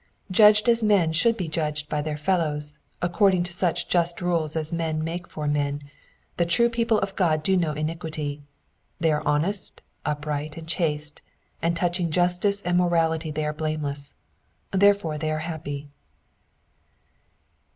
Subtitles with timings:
[0.31, 4.73] Judged as men should be judged by their fellows, according to such just rules as
[4.73, 5.79] men make for men,
[6.37, 8.41] the true people of God do no iniquity:
[8.99, 11.21] they are honest, upright, and chaste,
[11.61, 14.15] and touching justice and morality they are blameless.
[14.73, 15.87] Therefore are they happy.